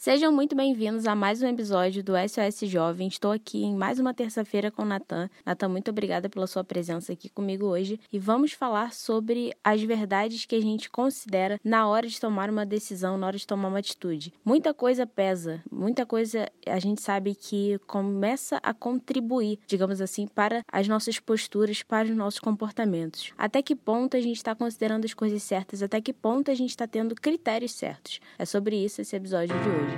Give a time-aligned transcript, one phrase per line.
[0.00, 3.06] Sejam muito bem-vindos a mais um episódio do SOS Jovem.
[3.06, 5.28] Estou aqui em mais uma terça-feira com o Natan.
[5.44, 10.46] Natan, muito obrigada pela sua presença aqui comigo hoje e vamos falar sobre as verdades
[10.46, 13.78] que a gente considera na hora de tomar uma decisão, na hora de tomar uma
[13.78, 14.32] atitude.
[14.42, 20.64] Muita coisa pesa, muita coisa a gente sabe que começa a contribuir, digamos assim, para
[20.72, 23.34] as nossas posturas, para os nossos comportamentos.
[23.36, 26.70] Até que ponto a gente está considerando as coisas certas, até que ponto a gente
[26.70, 28.18] está tendo critérios certos.
[28.38, 29.89] É sobre isso esse episódio de hoje.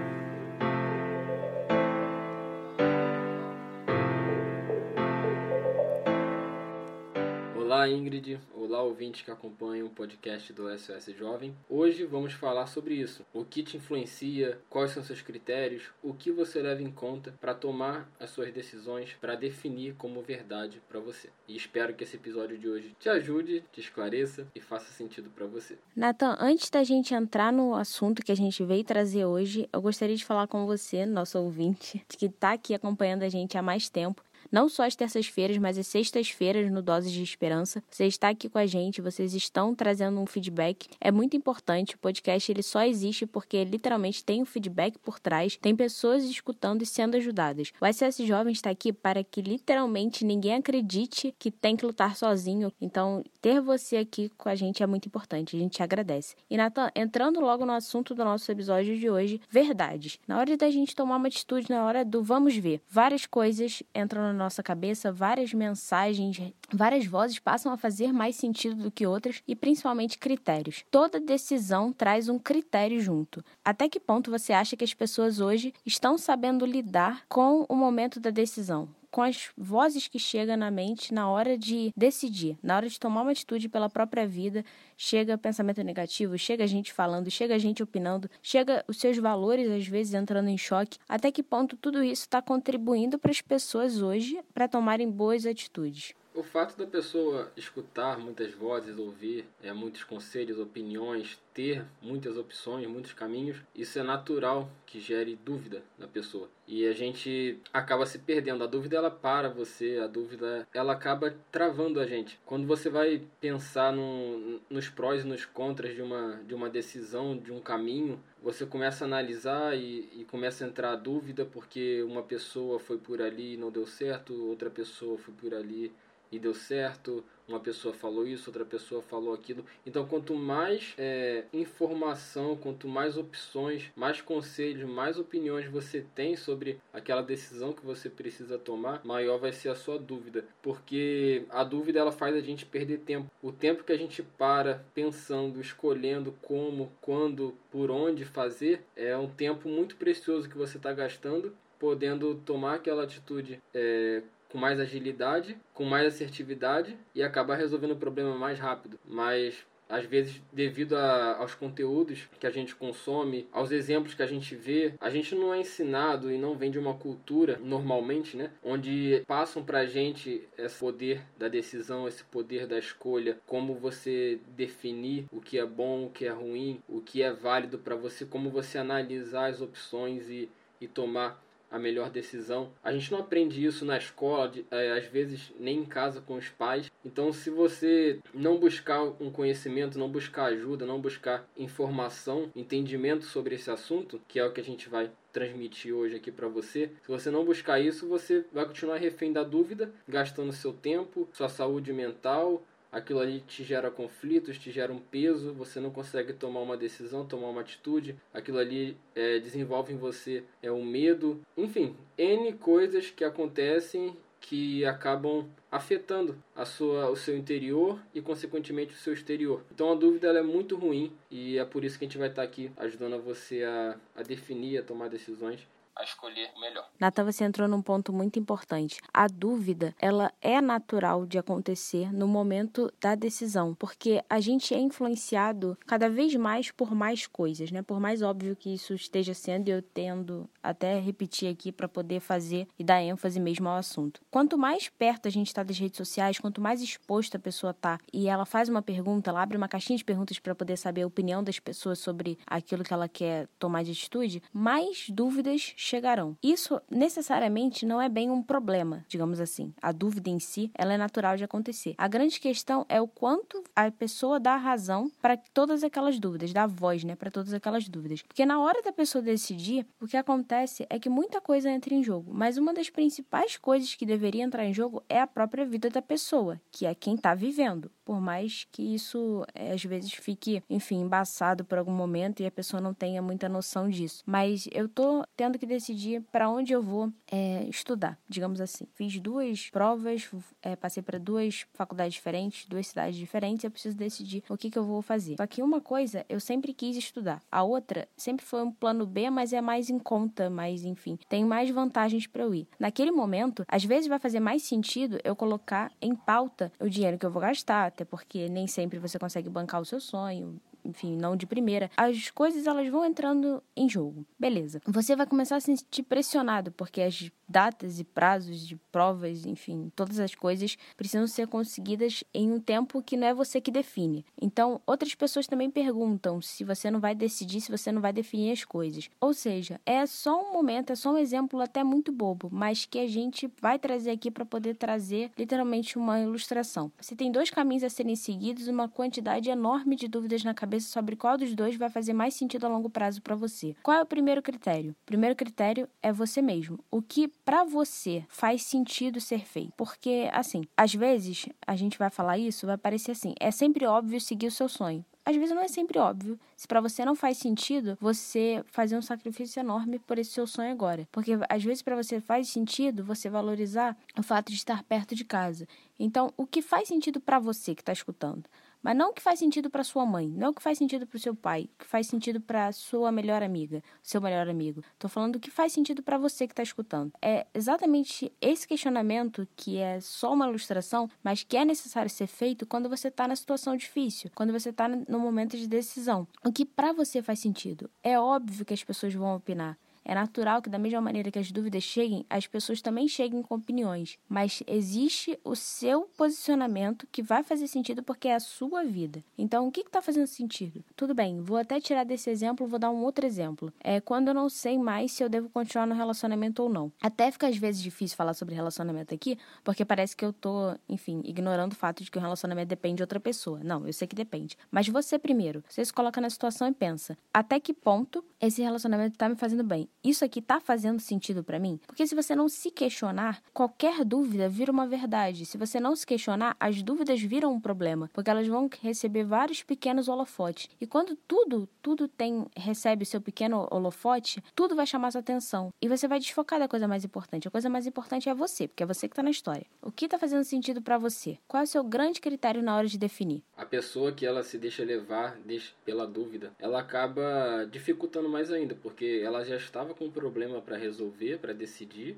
[7.82, 11.52] Olá Ingrid, olá ouvintes que acompanham o podcast do SOS Jovem.
[11.68, 13.26] Hoje vamos falar sobre isso.
[13.34, 17.52] O que te influencia, quais são seus critérios, o que você leva em conta para
[17.52, 21.28] tomar as suas decisões, para definir como verdade para você.
[21.48, 25.46] E espero que esse episódio de hoje te ajude, te esclareça e faça sentido para
[25.46, 25.76] você.
[25.96, 30.14] Nathan, antes da gente entrar no assunto que a gente veio trazer hoje, eu gostaria
[30.14, 34.22] de falar com você, nosso ouvinte, que está aqui acompanhando a gente há mais tempo
[34.52, 37.82] não só às terças-feiras, mas às sextas-feiras no Doses de Esperança.
[37.90, 40.88] Você está aqui com a gente, vocês estão trazendo um feedback.
[41.00, 41.94] É muito importante.
[41.94, 46.82] O podcast ele só existe porque literalmente tem um feedback por trás, tem pessoas escutando
[46.82, 47.72] e sendo ajudadas.
[47.80, 52.70] O SS Jovem está aqui para que literalmente ninguém acredite que tem que lutar sozinho.
[52.80, 55.56] Então, ter você aqui com a gente é muito importante.
[55.56, 56.36] A gente agradece.
[56.50, 60.18] E Nathan, entrando logo no assunto do nosso episódio de hoje, verdades.
[60.28, 64.32] Na hora da gente tomar uma atitude, na hora do vamos ver, várias coisas entram
[64.32, 69.42] no nossa cabeça, várias mensagens, várias vozes passam a fazer mais sentido do que outras
[69.46, 70.84] e principalmente critérios.
[70.90, 73.44] Toda decisão traz um critério junto.
[73.64, 78.20] Até que ponto você acha que as pessoas hoje estão sabendo lidar com o momento
[78.20, 78.88] da decisão?
[79.12, 83.20] Com as vozes que chegam na mente na hora de decidir, na hora de tomar
[83.22, 84.64] uma atitude pela própria vida.
[84.96, 90.14] Chega pensamento negativo, chega gente falando, chega gente opinando, chega os seus valores às vezes
[90.14, 90.98] entrando em choque.
[91.06, 96.14] Até que ponto tudo isso está contribuindo para as pessoas hoje para tomarem boas atitudes?
[96.34, 102.86] O fato da pessoa escutar muitas vozes, ouvir é, muitos conselhos, opiniões, ter muitas opções,
[102.86, 106.48] muitos caminhos, isso é natural que gere dúvida na pessoa.
[106.66, 108.64] E a gente acaba se perdendo.
[108.64, 112.40] A dúvida ela para você, a dúvida ela acaba travando a gente.
[112.46, 117.36] Quando você vai pensar no, nos prós e nos contras de uma, de uma decisão,
[117.36, 122.02] de um caminho, você começa a analisar e, e começa a entrar a dúvida porque
[122.02, 125.92] uma pessoa foi por ali e não deu certo, outra pessoa foi por ali
[126.32, 129.64] e deu certo, uma pessoa falou isso, outra pessoa falou aquilo.
[129.84, 136.80] Então, quanto mais é, informação, quanto mais opções, mais conselhos, mais opiniões você tem sobre
[136.92, 140.44] aquela decisão que você precisa tomar, maior vai ser a sua dúvida.
[140.62, 143.30] Porque a dúvida ela faz a gente perder tempo.
[143.42, 149.28] O tempo que a gente para pensando, escolhendo como, quando, por onde fazer, é um
[149.28, 155.56] tempo muito precioso que você está gastando podendo tomar aquela atitude é, com mais agilidade,
[155.72, 159.00] com mais assertividade e acabar resolvendo o problema mais rápido.
[159.08, 164.26] Mas às vezes devido a, aos conteúdos que a gente consome, aos exemplos que a
[164.26, 168.50] gente vê, a gente não é ensinado e não vem de uma cultura normalmente, né,
[168.62, 175.26] onde passam pra gente esse poder da decisão, esse poder da escolha, como você definir
[175.30, 178.50] o que é bom, o que é ruim, o que é válido para você, como
[178.50, 180.48] você analisar as opções e,
[180.80, 181.42] e tomar
[181.72, 182.70] a melhor decisão.
[182.84, 186.34] A gente não aprende isso na escola, de, é, às vezes nem em casa com
[186.34, 186.90] os pais.
[187.04, 193.54] Então, se você não buscar um conhecimento, não buscar ajuda, não buscar informação, entendimento sobre
[193.54, 196.90] esse assunto, que é o que a gente vai transmitir hoje aqui para você.
[197.02, 201.48] Se você não buscar isso, você vai continuar refém da dúvida, gastando seu tempo, sua
[201.48, 206.60] saúde mental, aquilo ali te gera conflitos, te gera um peso, você não consegue tomar
[206.60, 211.96] uma decisão, tomar uma atitude, aquilo ali é, desenvolve em você é um medo, enfim,
[212.18, 218.98] N coisas que acontecem que acabam afetando a sua, o seu interior e consequentemente o
[218.98, 219.64] seu exterior.
[219.72, 222.42] Então a dúvida é muito ruim e é por isso que a gente vai estar
[222.42, 225.66] aqui ajudando você a, a definir, a tomar decisões
[225.96, 226.88] a escolher o melhor.
[226.98, 229.00] Natan, você entrou num ponto muito importante.
[229.12, 234.78] A dúvida, ela é natural de acontecer no momento da decisão, porque a gente é
[234.78, 237.82] influenciado cada vez mais por mais coisas, né?
[237.82, 242.66] Por mais óbvio que isso esteja sendo, eu tendo até repetir aqui para poder fazer
[242.78, 244.20] e dar ênfase mesmo ao assunto.
[244.30, 247.98] Quanto mais perto a gente está das redes sociais, quanto mais exposta a pessoa tá
[248.12, 251.06] e ela faz uma pergunta, ela abre uma caixinha de perguntas para poder saber a
[251.06, 256.36] opinião das pessoas sobre aquilo que ela quer tomar de atitude, mais dúvidas chegarão.
[256.42, 259.74] Isso necessariamente não é bem um problema, digamos assim.
[259.80, 261.94] A dúvida em si, ela é natural de acontecer.
[261.98, 266.66] A grande questão é o quanto a pessoa dá razão para todas aquelas dúvidas, dá
[266.66, 268.22] voz, né, para todas aquelas dúvidas.
[268.22, 272.02] Porque na hora da pessoa decidir, o que acontece é que muita coisa entra em
[272.02, 275.90] jogo, mas uma das principais coisas que deveria entrar em jogo é a própria vida
[275.90, 277.90] da pessoa, que é quem está vivendo.
[278.04, 282.50] Por mais que isso é, às vezes fique, enfim, embaçado por algum momento e a
[282.50, 284.22] pessoa não tenha muita noção disso.
[284.26, 288.86] Mas eu tô tendo que decidir para onde eu vou é, estudar, digamos assim.
[288.94, 290.30] Fiz duas provas,
[290.62, 294.78] é, passei para duas faculdades diferentes, duas cidades diferentes, eu preciso decidir o que, que
[294.78, 295.36] eu vou fazer.
[295.36, 299.30] Só que uma coisa eu sempre quis estudar, a outra sempre foi um plano B,
[299.30, 302.68] mas é mais em conta, mas enfim, tem mais vantagens para eu ir.
[302.78, 307.26] Naquele momento, às vezes vai fazer mais sentido eu colocar em pauta o dinheiro que
[307.26, 311.36] eu vou gastar, até porque nem sempre você consegue bancar o seu sonho, enfim, não
[311.36, 314.24] de primeira, as coisas elas vão entrando em jogo.
[314.38, 314.80] Beleza.
[314.86, 319.92] Você vai começar a se sentir pressionado, porque as datas e prazos de provas, enfim,
[319.94, 324.24] todas as coisas precisam ser conseguidas em um tempo que não é você que define.
[324.40, 328.52] Então, outras pessoas também perguntam se você não vai decidir, se você não vai definir
[328.52, 329.10] as coisas.
[329.20, 332.98] Ou seja, é só um momento, é só um exemplo até muito bobo, mas que
[332.98, 336.90] a gente vai trazer aqui para poder trazer literalmente uma ilustração.
[336.98, 341.16] Você tem dois caminhos a serem seguidos, uma quantidade enorme de dúvidas na cabeça sobre
[341.16, 343.74] qual dos dois vai fazer mais sentido a longo prazo para você.
[343.82, 344.92] Qual é o primeiro critério?
[345.02, 346.78] O primeiro critério é você mesmo.
[346.90, 349.72] O que para você faz sentido ser feito.
[349.76, 354.20] Porque, assim, às vezes a gente vai falar isso, vai parecer assim: é sempre óbvio
[354.20, 356.38] seguir o seu sonho às vezes não é sempre óbvio.
[356.56, 360.72] Se para você não faz sentido, você fazer um sacrifício enorme por esse seu sonho
[360.72, 361.08] agora.
[361.12, 365.24] Porque às vezes para você faz sentido você valorizar o fato de estar perto de
[365.24, 365.66] casa.
[365.98, 368.44] Então, o que faz sentido para você que está escutando?
[368.82, 371.16] Mas não o que faz sentido para sua mãe, não o que faz sentido para
[371.16, 374.82] o seu pai, o que faz sentido para sua melhor amiga, seu melhor amigo.
[374.94, 377.12] Estou falando o que faz sentido para você que está escutando.
[377.22, 382.66] É exatamente esse questionamento que é só uma ilustração, mas que é necessário ser feito
[382.66, 386.26] quando você está na situação difícil, quando você está no momento de decisão.
[386.44, 387.88] O que para você faz sentido?
[388.02, 389.78] É óbvio que as pessoas vão opinar.
[390.04, 393.54] É natural que, da mesma maneira que as dúvidas cheguem, as pessoas também cheguem com
[393.54, 394.18] opiniões.
[394.28, 399.22] Mas existe o seu posicionamento que vai fazer sentido porque é a sua vida.
[399.38, 400.84] Então, o que está fazendo sentido?
[400.96, 403.72] Tudo bem, vou até tirar desse exemplo, vou dar um outro exemplo.
[403.80, 406.92] É quando eu não sei mais se eu devo continuar no relacionamento ou não.
[407.00, 411.22] Até fica às vezes difícil falar sobre relacionamento aqui, porque parece que eu tô, enfim,
[411.24, 413.60] ignorando o fato de que o relacionamento depende de outra pessoa.
[413.62, 414.56] Não, eu sei que depende.
[414.70, 419.14] Mas você primeiro, você se coloca na situação e pensa: até que ponto esse relacionamento
[419.14, 419.88] está me fazendo bem?
[420.04, 421.78] Isso aqui tá fazendo sentido para mim?
[421.86, 425.46] Porque se você não se questionar, qualquer dúvida vira uma verdade.
[425.46, 429.62] Se você não se questionar, as dúvidas viram um problema, porque elas vão receber vários
[429.62, 430.68] pequenos holofotes.
[430.80, 435.88] E quando tudo, tudo tem recebe seu pequeno holofote, tudo vai chamar sua atenção e
[435.88, 437.46] você vai desfocar da coisa mais importante.
[437.46, 439.66] A coisa mais importante é você, porque é você que tá na história.
[439.80, 441.38] O que tá fazendo sentido para você?
[441.46, 443.42] Qual é o seu grande critério na hora de definir?
[443.62, 448.74] A pessoa que ela se deixa levar deixa, pela dúvida, ela acaba dificultando mais ainda,
[448.74, 452.16] porque ela já estava com um problema para resolver, para decidir,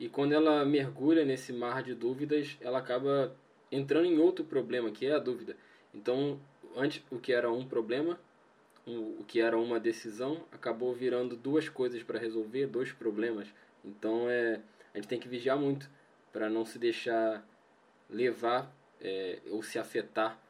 [0.00, 3.36] e quando ela mergulha nesse mar de dúvidas, ela acaba
[3.70, 5.54] entrando em outro problema, que é a dúvida.
[5.92, 6.40] Então,
[6.74, 8.18] antes o que era um problema,
[8.86, 13.46] o que era uma decisão, acabou virando duas coisas para resolver, dois problemas.
[13.84, 14.62] Então, é,
[14.94, 15.90] a gente tem que vigiar muito
[16.32, 17.46] para não se deixar
[18.08, 20.45] levar é, ou se afetar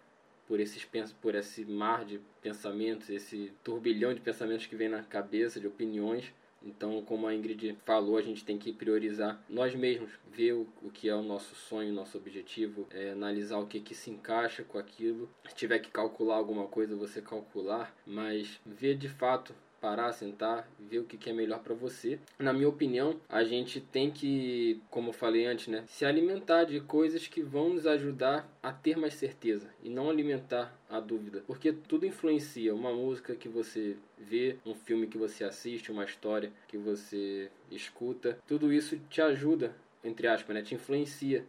[0.46, 0.86] por esses
[1.20, 6.32] por esse mar de pensamentos, esse turbilhão de pensamentos que vem na cabeça, de opiniões
[6.66, 11.08] então, como a Ingrid falou, a gente tem que priorizar nós mesmos, ver o, que
[11.08, 15.30] é o nosso sonho, nosso objetivo, é, analisar o que, que se encaixa com aquilo.
[15.48, 21.00] Se tiver que calcular alguma coisa, você calcular, mas ver de fato parar, sentar, ver
[21.00, 22.18] o que é melhor para você.
[22.38, 26.80] Na minha opinião, a gente tem que, como eu falei antes, né, se alimentar de
[26.80, 31.72] coisas que vão nos ajudar a ter mais certeza e não alimentar a dúvida, porque
[31.72, 32.74] tudo influencia.
[32.74, 38.38] Uma música que você vê, um filme que você assiste, uma história que você escuta,
[38.46, 41.44] tudo isso te ajuda, entre aspas, né, te influencia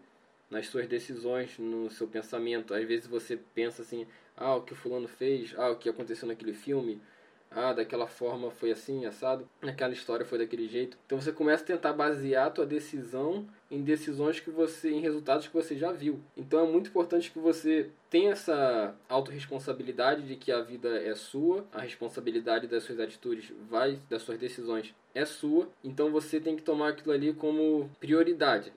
[0.50, 2.74] nas suas decisões, no seu pensamento.
[2.74, 6.28] Às vezes você pensa assim: ah, o que o fulano fez, ah, o que aconteceu
[6.28, 7.02] naquele filme,
[7.52, 10.98] ah, daquela forma foi assim, assado, aquela história foi daquele jeito.
[11.06, 15.48] Então você começa a tentar basear a tua decisão em decisões que você, em resultados
[15.48, 16.20] que você já viu.
[16.36, 21.66] Então é muito importante que você tenha essa autorresponsabilidade de que a vida é sua,
[21.74, 25.70] a responsabilidade das suas atitudes vai, das suas decisões é sua.
[25.84, 28.72] Então você tem que tomar aquilo ali como prioridade.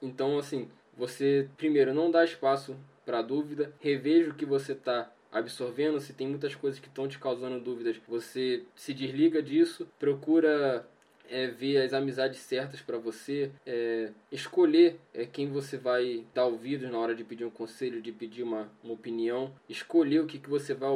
[0.00, 6.00] Então assim, você primeiro não dá espaço para dúvida, reveja o que você está absorvendo,
[6.00, 10.86] se tem muitas coisas que estão te causando dúvidas, você se desliga disso, procura
[11.28, 16.90] é ver as amizades certas para você, é escolher é, quem você vai dar ouvidos
[16.90, 20.48] na hora de pedir um conselho, de pedir uma, uma opinião, escolher o que, que
[20.48, 20.88] você vai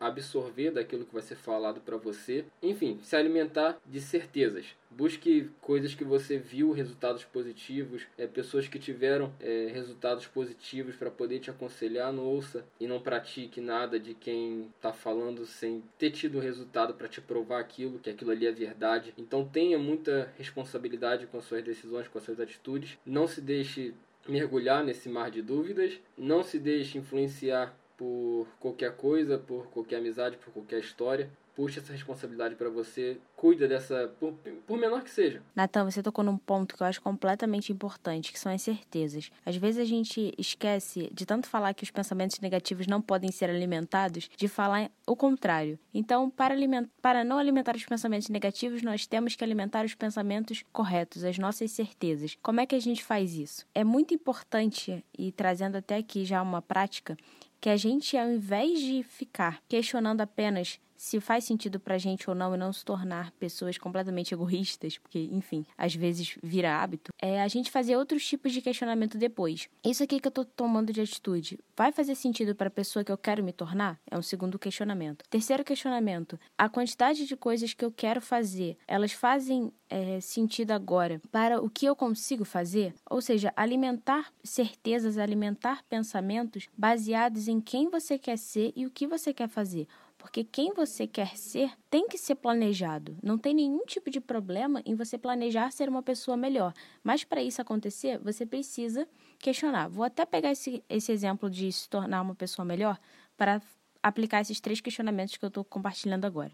[0.00, 4.66] absorver daquilo que vai ser falado para você, enfim, se alimentar de certezas.
[4.96, 11.10] Busque coisas que você viu resultados positivos, é, pessoas que tiveram é, resultados positivos para
[11.10, 12.10] poder te aconselhar.
[12.14, 17.08] Não ouça e não pratique nada de quem está falando sem ter tido resultado para
[17.08, 19.12] te provar aquilo, que aquilo ali é verdade.
[19.18, 22.96] Então tenha muita responsabilidade com as suas decisões, com as suas atitudes.
[23.04, 23.92] Não se deixe
[24.26, 26.00] mergulhar nesse mar de dúvidas.
[26.16, 31.92] Não se deixe influenciar por qualquer coisa, por qualquer amizade, por qualquer história puxa essa
[31.92, 34.34] responsabilidade para você, cuida dessa, por,
[34.66, 35.42] por menor que seja.
[35.54, 39.30] Natan, você tocou num ponto que eu acho completamente importante, que são as certezas.
[39.44, 43.48] Às vezes a gente esquece de tanto falar que os pensamentos negativos não podem ser
[43.48, 45.78] alimentados, de falar o contrário.
[45.94, 46.88] Então, para, aliment...
[47.00, 51.70] para não alimentar os pensamentos negativos, nós temos que alimentar os pensamentos corretos, as nossas
[51.70, 52.36] certezas.
[52.42, 53.66] Como é que a gente faz isso?
[53.74, 57.16] É muito importante, e trazendo até aqui já uma prática,
[57.60, 62.34] que a gente, ao invés de ficar questionando apenas se faz sentido pra gente ou
[62.34, 67.42] não e não se tornar pessoas completamente egoístas, porque, enfim, às vezes vira hábito, é
[67.42, 69.68] a gente fazer outros tipos de questionamento depois.
[69.84, 73.12] Isso aqui que eu tô tomando de atitude, vai fazer sentido para a pessoa que
[73.12, 73.98] eu quero me tornar?
[74.10, 75.24] É um segundo questionamento.
[75.28, 81.20] Terceiro questionamento, a quantidade de coisas que eu quero fazer, elas fazem é, sentido agora
[81.30, 82.94] para o que eu consigo fazer?
[83.08, 89.06] Ou seja, alimentar certezas, alimentar pensamentos baseados em quem você quer ser e o que
[89.06, 89.86] você quer fazer.
[90.18, 93.16] Porque quem você quer ser tem que ser planejado.
[93.22, 96.72] Não tem nenhum tipo de problema em você planejar ser uma pessoa melhor.
[97.02, 99.06] Mas para isso acontecer, você precisa
[99.38, 99.88] questionar.
[99.88, 102.98] Vou até pegar esse, esse exemplo de se tornar uma pessoa melhor
[103.36, 103.60] para
[104.02, 106.52] aplicar esses três questionamentos que eu estou compartilhando agora.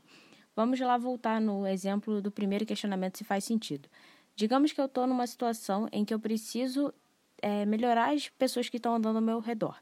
[0.55, 3.89] Vamos lá voltar no exemplo do primeiro questionamento, se faz sentido.
[4.35, 6.93] Digamos que eu estou numa situação em que eu preciso
[7.41, 9.77] é, melhorar as pessoas que estão andando ao meu redor.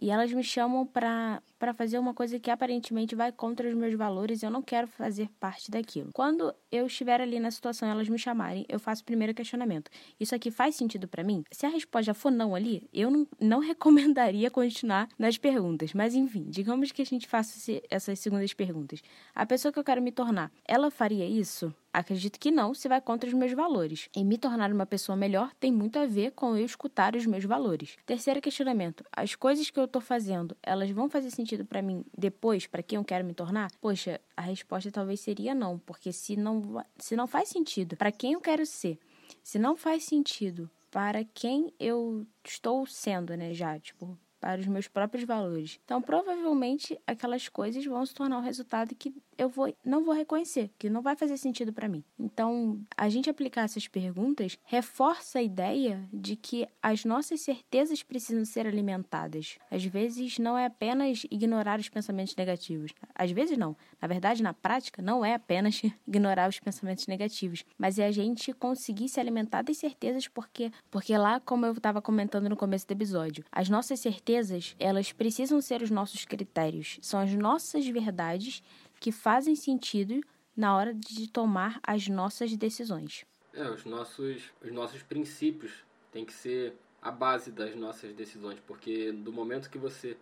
[0.00, 1.42] E elas me chamam para
[1.74, 5.70] fazer uma coisa que aparentemente vai contra os meus valores eu não quero fazer parte
[5.70, 6.10] daquilo.
[6.12, 9.90] Quando eu estiver ali na situação e elas me chamarem, eu faço o primeiro questionamento.
[10.18, 11.44] Isso aqui faz sentido para mim?
[11.50, 15.92] Se a resposta for não ali, eu não, não recomendaria continuar nas perguntas.
[15.92, 19.02] Mas enfim, digamos que a gente faça essas segundas perguntas.
[19.34, 21.74] A pessoa que eu quero me tornar, ela faria isso?
[21.92, 24.08] Acredito que não, se vai contra os meus valores.
[24.14, 27.44] E me tornar uma pessoa melhor tem muito a ver com eu escutar os meus
[27.44, 27.96] valores.
[28.04, 32.66] Terceiro questionamento: as coisas que eu estou fazendo, elas vão fazer sentido para mim depois,
[32.66, 33.70] para quem eu quero me tornar?
[33.80, 38.32] Poxa, a resposta talvez seria não, porque se não, se não faz sentido para quem
[38.32, 38.98] eu quero ser,
[39.42, 44.88] se não faz sentido para quem eu estou sendo, né, já, tipo, para os meus
[44.88, 45.80] próprios valores.
[45.84, 50.70] Então, provavelmente aquelas coisas vão se tornar um resultado que eu vou, não vou reconhecer,
[50.76, 52.02] que não vai fazer sentido para mim.
[52.18, 58.44] Então, a gente aplicar essas perguntas reforça a ideia de que as nossas certezas precisam
[58.44, 59.56] ser alimentadas.
[59.70, 62.92] Às vezes, não é apenas ignorar os pensamentos negativos.
[63.14, 63.76] Às vezes, não.
[64.02, 68.52] Na verdade, na prática, não é apenas ignorar os pensamentos negativos, mas é a gente
[68.52, 72.92] conseguir se alimentar das certezas, porque, porque lá, como eu estava comentando no começo do
[72.92, 78.62] episódio, as nossas certezas, elas precisam ser os nossos critérios, são as nossas verdades
[79.00, 80.20] que fazem sentido
[80.56, 83.24] na hora de tomar as nossas decisões.
[83.54, 85.72] É, os nossos, os nossos princípios
[86.10, 90.16] têm que ser a base das nossas decisões, porque do momento que você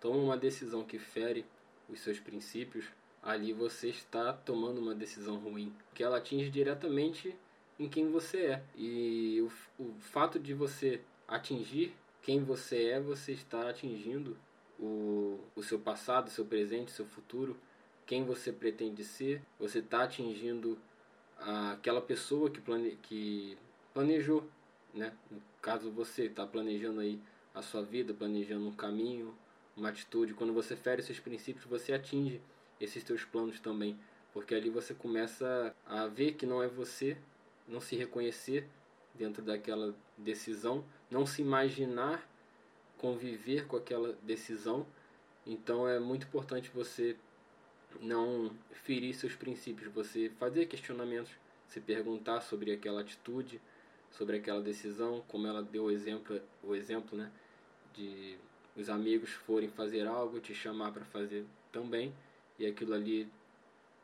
[0.00, 1.44] toma uma decisão que fere
[1.88, 2.86] os seus princípios,
[3.22, 7.34] ali você está tomando uma decisão ruim, que ela atinge diretamente
[7.78, 8.62] em quem você é.
[8.76, 14.36] E o, o fato de você atingir quem você é, você está atingindo
[14.78, 17.56] o, o seu passado, o seu presente, o seu futuro
[18.10, 20.76] quem você pretende ser, você está atingindo
[21.38, 23.56] aquela pessoa que, plane, que
[23.94, 24.42] planejou,
[24.92, 25.12] né?
[25.30, 27.20] No caso você está planejando aí
[27.54, 29.32] a sua vida, planejando um caminho,
[29.76, 30.34] uma atitude.
[30.34, 32.42] Quando você fere seus princípios, você atinge
[32.80, 33.96] esses seus planos também,
[34.32, 37.16] porque ali você começa a ver que não é você,
[37.68, 38.66] não se reconhecer
[39.14, 42.28] dentro daquela decisão, não se imaginar
[42.98, 44.84] conviver com aquela decisão.
[45.46, 47.16] Então é muito importante você
[48.00, 51.32] não ferir seus princípios, você fazer questionamentos,
[51.66, 53.60] se perguntar sobre aquela atitude,
[54.10, 57.30] sobre aquela decisão, como ela deu o exemplo, o exemplo, né,
[57.94, 58.36] de
[58.76, 62.14] os amigos forem fazer algo, te chamar para fazer também,
[62.58, 63.28] e aquilo ali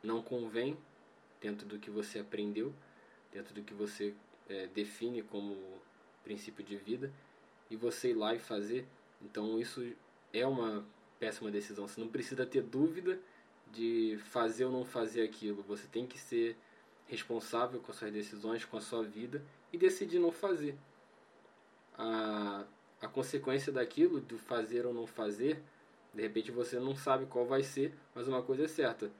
[0.03, 0.77] não convém
[1.41, 2.73] dentro do que você aprendeu,
[3.31, 4.13] dentro do que você
[4.49, 5.57] é, define como
[6.23, 7.11] princípio de vida,
[7.69, 8.85] e você ir lá e fazer.
[9.21, 9.85] Então isso
[10.33, 10.85] é uma
[11.19, 11.87] péssima decisão.
[11.87, 13.19] Você não precisa ter dúvida
[13.73, 15.63] de fazer ou não fazer aquilo.
[15.63, 16.57] Você tem que ser
[17.07, 20.77] responsável com suas decisões, com a sua vida e decidir não fazer.
[21.97, 22.65] A,
[23.01, 25.61] a consequência daquilo, do fazer ou não fazer,
[26.13, 29.11] de repente você não sabe qual vai ser, mas uma coisa é certa: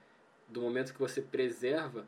[0.48, 2.06] do momento que você preserva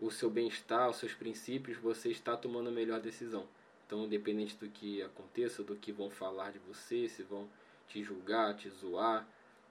[0.00, 3.46] o seu bem-estar, os seus princípios, você está tomando a melhor decisão.
[3.86, 7.48] Então, independente do que aconteça, do que vão falar de você, se vão
[7.88, 9.26] te julgar, te zoar,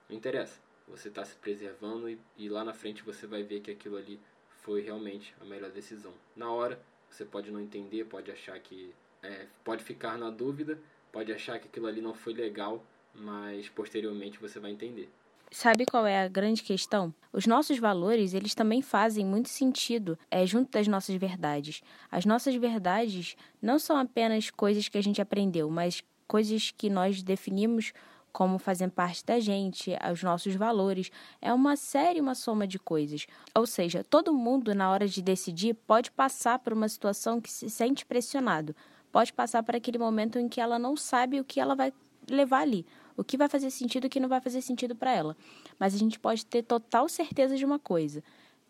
[0.08, 0.60] não interessa.
[0.90, 4.20] Você está se preservando e, e lá na frente você vai ver que aquilo ali
[4.62, 6.12] foi realmente a melhor decisão.
[6.36, 8.94] Na hora, você pode não entender, pode achar que.
[9.22, 10.78] É, pode ficar na dúvida,
[11.12, 12.82] pode achar que aquilo ali não foi legal,
[13.14, 15.10] mas posteriormente você vai entender.
[15.52, 17.12] Sabe qual é a grande questão?
[17.32, 21.82] Os nossos valores, eles também fazem muito sentido é, junto das nossas verdades.
[22.10, 27.20] As nossas verdades não são apenas coisas que a gente aprendeu, mas coisas que nós
[27.22, 27.92] definimos
[28.32, 31.10] como fazem parte da gente, os nossos valores.
[31.40, 33.26] É uma série, uma soma de coisas.
[33.54, 37.68] Ou seja, todo mundo, na hora de decidir, pode passar por uma situação que se
[37.68, 38.74] sente pressionado.
[39.12, 41.92] Pode passar por aquele momento em que ela não sabe o que ela vai
[42.28, 42.86] levar ali.
[43.16, 45.36] O que vai fazer sentido e o que não vai fazer sentido para ela.
[45.78, 48.22] Mas a gente pode ter total certeza de uma coisa.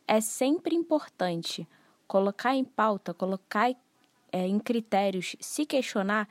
[0.06, 1.68] É sempre importante
[2.08, 3.70] colocar em pauta, colocar
[4.32, 6.28] é, em critérios, se questionar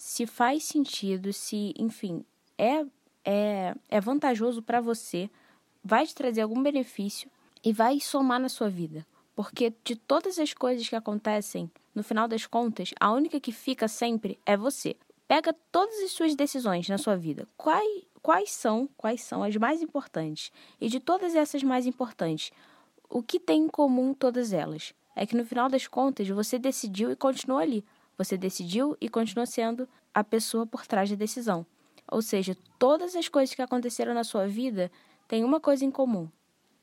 [0.00, 2.24] se faz sentido, se, enfim,
[2.60, 2.84] é,
[3.24, 5.30] é, é vantajoso para você,
[5.82, 7.30] vai te trazer algum benefício
[7.64, 9.06] e vai somar na sua vida.
[9.34, 13.88] Porque de todas as coisas que acontecem, no final das contas, a única que fica
[13.88, 14.94] sempre é você.
[15.26, 17.48] Pega todas as suas decisões na sua vida.
[17.56, 20.52] Quais, quais são, quais são as mais importantes?
[20.78, 22.52] E de todas essas mais importantes,
[23.08, 24.92] o que tem em comum todas elas?
[25.16, 27.82] É que no final das contas você decidiu e continua ali.
[28.18, 31.64] Você decidiu e continua sendo a pessoa por trás da decisão.
[32.10, 34.90] Ou seja, todas as coisas que aconteceram na sua vida
[35.28, 36.28] têm uma coisa em comum: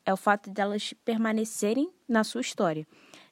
[0.05, 2.87] é o fato delas permanecerem na sua história.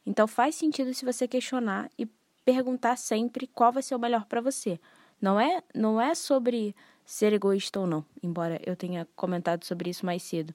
[0.06, 2.08] Então faz sentido se você questionar e
[2.44, 4.80] perguntar sempre qual vai ser o melhor para você.
[5.20, 6.76] Não é, não é sobre
[7.06, 10.54] ser egoísta ou não, embora eu tenha comentado sobre isso mais cedo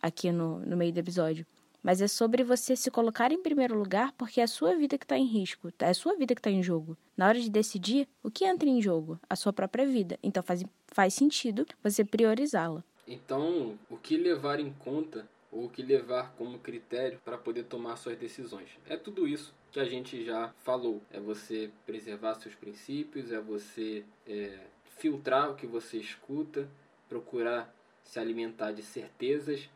[0.00, 1.46] aqui no, no meio do episódio
[1.82, 5.04] mas é sobre você se colocar em primeiro lugar porque é a sua vida que
[5.04, 6.96] está em risco, é a sua vida que está em jogo.
[7.16, 9.18] Na hora de decidir, o que entra em jogo?
[9.28, 10.18] A sua própria vida.
[10.22, 12.84] Então faz, faz sentido você priorizá-la.
[13.06, 17.96] Então, o que levar em conta ou o que levar como critério para poder tomar
[17.96, 18.68] suas decisões?
[18.88, 21.02] É tudo isso que a gente já falou.
[21.10, 24.58] É você preservar seus princípios, é você é,
[24.98, 26.68] filtrar o que você escuta,
[27.08, 29.68] procurar se alimentar de certezas.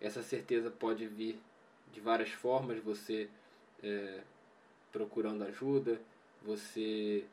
[0.00, 1.40] Essa certeza pode vir
[1.92, 3.28] de várias formas, você
[3.82, 4.20] é,
[4.92, 6.00] procurando ajuda,
[6.42, 7.24] você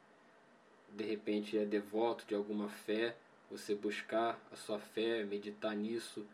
[0.92, 3.16] de repente é devoto de alguma fé,
[3.50, 6.26] você buscar a sua fé, meditar nisso,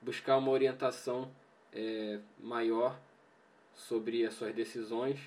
[0.00, 1.30] buscar uma orientação
[1.72, 2.98] é, maior
[3.74, 5.18] sobre as suas decisões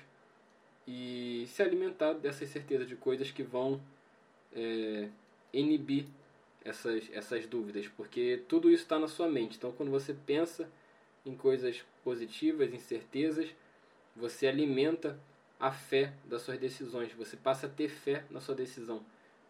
[0.86, 3.80] e se alimentar dessas certezas de coisas que vão
[4.54, 5.08] é,
[5.52, 6.06] inibir
[6.64, 9.56] essas, essas dúvidas, porque tudo isso está na sua mente.
[9.56, 10.68] Então, quando você pensa
[11.24, 13.48] em coisas positivas, em certezas,
[14.14, 15.18] você alimenta
[15.58, 19.02] a fé das suas decisões, você passa a ter fé na sua decisão.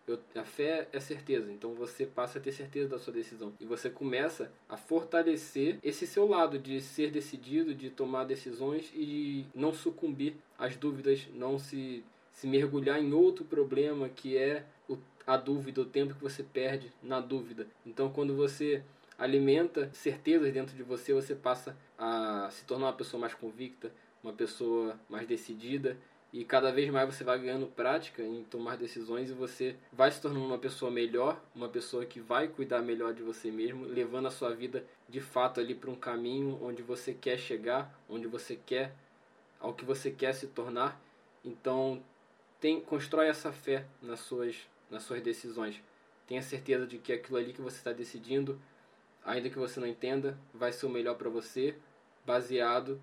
[0.07, 3.55] Eu, a fé é certeza, então você passa a ter certeza da sua decisão.
[3.59, 9.47] E você começa a fortalecer esse seu lado de ser decidido, de tomar decisões e
[9.55, 15.39] não sucumbir às dúvidas, não se, se mergulhar em outro problema que é o, a
[15.39, 17.67] dúvida, o tempo que você perde na dúvida.
[17.87, 18.83] Então, quando você
[19.19, 24.33] alimenta certezas dentro de você, você passa a se tornar uma pessoa mais convicta, uma
[24.33, 25.97] pessoa mais decidida
[26.33, 30.21] e cada vez mais você vai ganhando prática em tomar decisões e você vai se
[30.21, 34.33] tornando uma pessoa melhor, uma pessoa que vai cuidar melhor de você mesmo, levando a
[34.33, 38.93] sua vida de fato ali para um caminho onde você quer chegar, onde você quer
[39.61, 41.01] ao que você quer se tornar.
[41.45, 42.03] Então,
[42.61, 44.57] tem constrói essa fé nas suas
[44.91, 45.81] nas suas decisões.
[46.27, 48.61] Tenha certeza de que aquilo ali que você está decidindo
[49.25, 51.75] ainda que você não entenda, vai ser o melhor para você,
[52.27, 53.01] baseado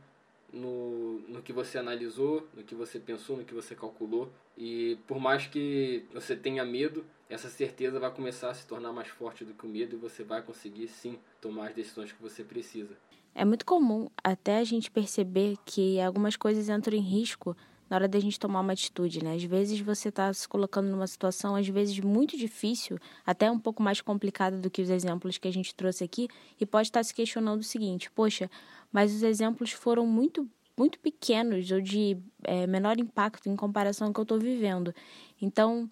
[0.51, 4.31] no, no que você analisou, no que você pensou, no que você calculou.
[4.57, 9.07] E por mais que você tenha medo, essa certeza vai começar a se tornar mais
[9.07, 12.43] forte do que o medo e você vai conseguir sim tomar as decisões que você
[12.43, 12.95] precisa.
[13.34, 17.55] É muito comum até a gente perceber que algumas coisas entram em risco
[17.91, 19.36] na hora da gente tomar uma atitude, né?
[19.36, 23.84] Às vezes você está se colocando numa situação, às vezes muito difícil, até um pouco
[23.84, 27.04] mais complicada do que os exemplos que a gente trouxe aqui, e pode estar tá
[27.04, 28.49] se questionando o seguinte: poxa,
[28.93, 34.13] mas os exemplos foram muito muito pequenos ou de é, menor impacto em comparação ao
[34.13, 34.95] que eu estou vivendo.
[35.41, 35.88] Então,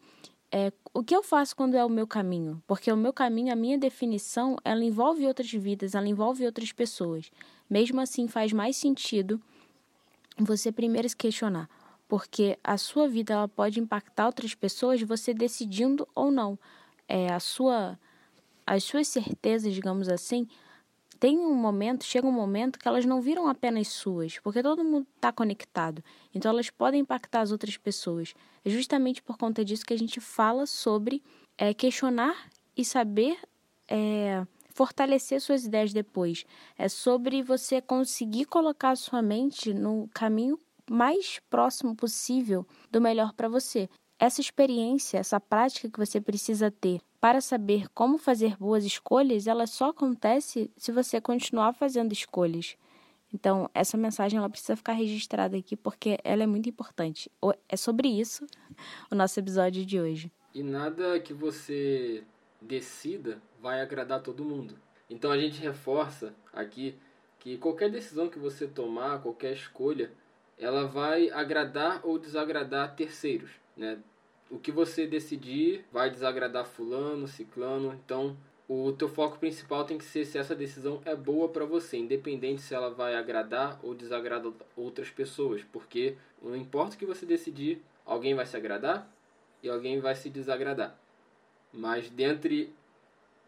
[0.50, 2.64] é, o que eu faço quando é o meu caminho?
[2.66, 7.30] Porque o meu caminho, a minha definição, ela envolve outras vidas, ela envolve outras pessoas.
[7.70, 9.40] Mesmo assim, faz mais sentido
[10.38, 11.70] você primeiro se questionar,
[12.10, 16.60] porque a sua vida ela pode impactar outras pessoas você decidindo ou não.
[17.08, 17.98] É a sua
[18.66, 20.48] as suas certezas, digamos assim,
[21.20, 25.08] tem um momento, chega um momento que elas não viram apenas suas, porque todo mundo
[25.16, 26.04] está conectado.
[26.34, 28.34] Então elas podem impactar as outras pessoas.
[28.64, 31.24] É justamente por conta disso que a gente fala sobre
[31.58, 33.38] é, questionar e saber
[33.88, 36.46] é, fortalecer suas ideias depois.
[36.78, 40.58] É sobre você conseguir colocar a sua mente no caminho
[40.90, 43.90] mais próximo possível do melhor para você.
[44.18, 49.66] Essa experiência, essa prática que você precisa ter para saber como fazer boas escolhas, ela
[49.68, 52.76] só acontece se você continuar fazendo escolhas.
[53.34, 57.32] Então, essa mensagem ela precisa ficar registrada aqui porque ela é muito importante.
[57.68, 58.46] É sobre isso
[59.12, 60.32] o nosso episódio de hoje.
[60.54, 62.24] E nada que você
[62.62, 64.76] decida vai agradar todo mundo.
[65.10, 66.96] Então a gente reforça aqui
[67.40, 70.12] que qualquer decisão que você tomar, qualquer escolha,
[70.60, 74.00] ela vai agradar ou desagradar terceiros, né?
[74.50, 78.36] o que você decidir vai desagradar fulano, ciclano, então
[78.68, 82.62] o teu foco principal tem que ser se essa decisão é boa para você, independente
[82.62, 87.82] se ela vai agradar ou desagradar outras pessoas, porque não importa o que você decidir,
[88.06, 89.12] alguém vai se agradar
[89.62, 91.00] e alguém vai se desagradar.
[91.72, 92.74] Mas dentre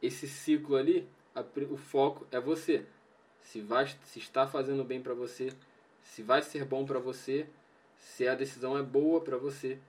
[0.01, 2.85] esse ciclo ali, a, o foco é você.
[3.41, 5.51] Se vai se está fazendo bem para você,
[6.03, 7.47] se vai ser bom para você,
[7.97, 9.79] se a decisão é boa para você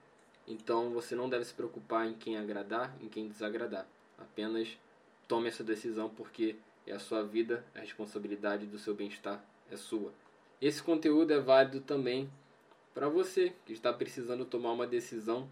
[0.46, 3.86] então você não deve se preocupar em quem agradar, em quem desagradar.
[4.18, 4.78] Apenas
[5.28, 10.12] tome essa decisão porque é a sua vida, a responsabilidade do seu bem-estar é sua.
[10.60, 12.30] Esse conteúdo é válido também
[12.94, 15.48] para você que está precisando tomar uma decisão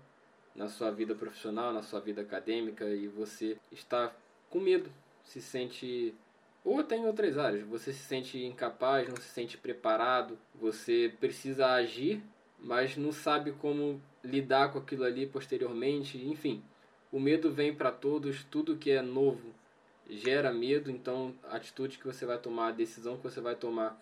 [0.54, 4.14] na sua vida profissional, na sua vida acadêmica e você está
[4.50, 4.90] com medo,
[5.24, 6.14] se sente
[6.64, 11.66] ou até em outras áreas, você se sente incapaz, não se sente preparado, você precisa
[11.68, 12.22] agir,
[12.58, 16.62] mas não sabe como lidar com aquilo ali posteriormente, enfim.
[17.10, 19.54] O medo vem para todos, tudo que é novo
[20.08, 24.00] gera medo, então a atitude que você vai tomar, a decisão que você vai tomar,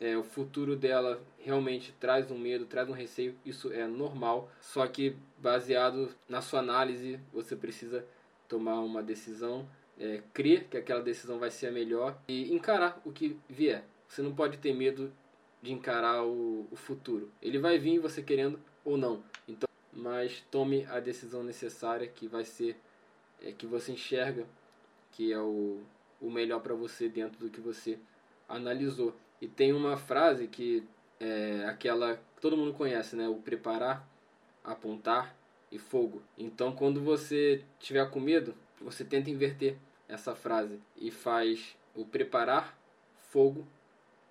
[0.00, 4.86] é, o futuro dela realmente traz um medo, traz um receio, isso é normal, só
[4.86, 8.04] que baseado na sua análise, você precisa
[8.48, 13.12] tomar uma decisão, é, crer que aquela decisão vai ser a melhor e encarar o
[13.12, 13.84] que vier.
[14.08, 15.12] Você não pode ter medo
[15.62, 17.30] de encarar o, o futuro.
[17.40, 19.22] Ele vai vir você querendo ou não.
[19.48, 22.76] Então, mas tome a decisão necessária que vai ser
[23.42, 24.46] é, que você enxerga
[25.12, 25.80] que é o,
[26.20, 27.98] o melhor para você dentro do que você
[28.48, 29.14] analisou.
[29.40, 30.84] E tem uma frase que
[31.20, 33.28] é aquela que todo mundo conhece, né?
[33.28, 34.06] O preparar,
[34.62, 35.36] apontar
[35.70, 36.22] e fogo.
[36.36, 38.54] Então, quando você tiver com medo,
[38.84, 39.76] você tenta inverter
[40.08, 42.78] essa frase e faz o preparar,
[43.30, 43.66] fogo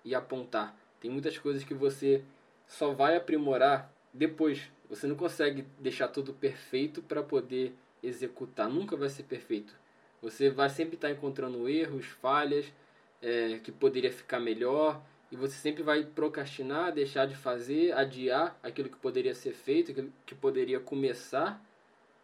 [0.04, 0.76] e apontar.
[1.00, 2.22] Tem muitas coisas que você
[2.66, 4.70] só vai aprimorar depois.
[4.88, 8.68] Você não consegue deixar tudo perfeito para poder executar.
[8.68, 9.74] Nunca vai ser perfeito.
[10.22, 12.72] Você vai sempre estar tá encontrando erros, falhas,
[13.20, 15.02] é, que poderia ficar melhor.
[15.32, 20.12] E você sempre vai procrastinar, deixar de fazer, adiar aquilo que poderia ser feito, aquilo
[20.24, 21.60] que poderia começar,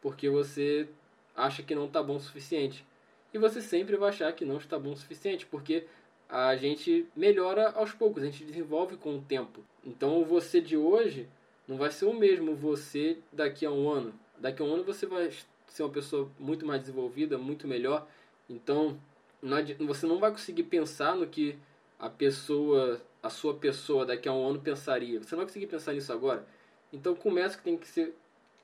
[0.01, 0.89] porque você
[1.37, 2.85] acha que não está bom o suficiente.
[3.33, 5.87] E você sempre vai achar que não está bom o suficiente, porque
[6.29, 9.65] a gente melhora aos poucos, a gente desenvolve com o tempo.
[9.85, 11.29] Então você de hoje
[11.67, 14.15] não vai ser o mesmo você daqui a um ano.
[14.39, 15.31] Daqui a um ano você vai
[15.69, 18.07] ser uma pessoa muito mais desenvolvida, muito melhor.
[18.49, 18.99] Então,
[19.87, 21.57] você não vai conseguir pensar no que
[21.99, 25.21] a pessoa, a sua pessoa daqui a um ano pensaria.
[25.21, 26.45] Você não vai conseguir pensar nisso agora.
[26.93, 28.15] Então, começa que tem que ser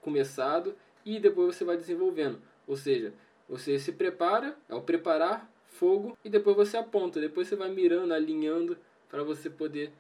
[0.03, 0.75] começado
[1.05, 2.41] e depois você vai desenvolvendo.
[2.67, 3.13] Ou seja,
[3.49, 8.77] você se prepara, ao preparar fogo e depois você aponta, depois você vai mirando, alinhando
[9.09, 9.93] para você poder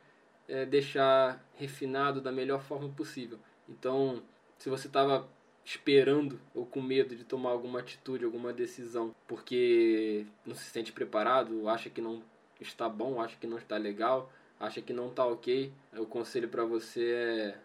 [0.49, 3.39] é, deixar refinado da melhor forma possível.
[3.69, 4.23] Então,
[4.59, 5.29] se você estava
[5.65, 11.69] esperando ou com medo de tomar alguma atitude, alguma decisão, porque não se sente preparado,
[11.69, 12.23] acha que não
[12.61, 16.65] está bom, acha que não está legal, acha que não está ok, o conselho para
[16.65, 17.59] você é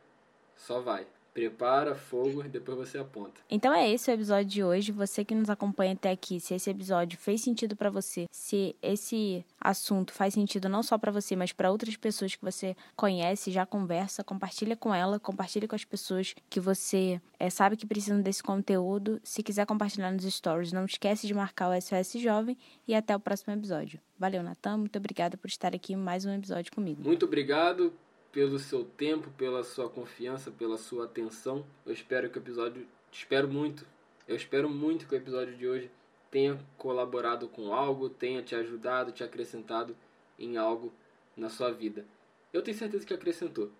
[0.55, 3.41] só vai prepara fogo e depois você aponta.
[3.49, 4.91] Então é esse o episódio de hoje.
[4.91, 9.45] Você que nos acompanha até aqui, se esse episódio fez sentido para você, se esse
[9.59, 13.65] assunto faz sentido não só para você, mas para outras pessoas que você conhece, já
[13.65, 18.43] conversa, compartilha com ela, compartilha com as pessoas que você é, sabe que precisam desse
[18.43, 19.19] conteúdo.
[19.23, 23.19] Se quiser compartilhar nos stories, não esquece de marcar o SOS Jovem e até o
[23.19, 23.99] próximo episódio.
[24.19, 24.77] Valeu, Natan.
[24.77, 27.01] Muito obrigada por estar aqui em mais um episódio comigo.
[27.03, 27.93] Muito obrigado
[28.31, 31.65] pelo seu tempo, pela sua confiança, pela sua atenção.
[31.85, 33.85] Eu espero que o episódio, espero muito.
[34.27, 35.91] Eu espero muito que o episódio de hoje
[36.29, 39.95] tenha colaborado com algo, tenha te ajudado, te acrescentado
[40.39, 40.93] em algo
[41.35, 42.05] na sua vida.
[42.53, 43.71] Eu tenho certeza que acrescentou.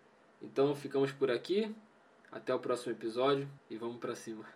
[0.41, 1.73] Então ficamos por aqui.
[2.31, 4.51] Até o próximo episódio e vamos para cima.